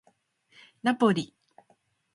[0.81, 1.31] ナポリ